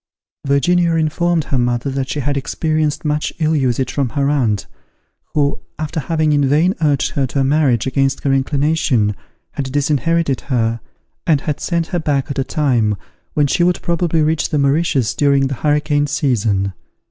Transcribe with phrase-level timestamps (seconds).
[0.47, 4.65] Virginia informed her mother that she had experienced much ill usage from her aunt,
[5.35, 9.15] who, after having in vain urged her to a marriage against her inclination,
[9.51, 10.79] had disinherited her,
[11.27, 12.95] and had sent her back at a time
[13.35, 16.73] when she would probably reach the Mauritius during the hurricane season.